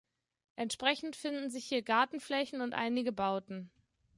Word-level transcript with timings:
Entsprechend 0.55 1.15
finden 1.15 1.51
sich 1.51 1.65
hier 1.65 1.83
Gartenflächen 1.83 2.61
und 2.61 2.73
einige 2.73 3.11
Bauten. 3.11 3.69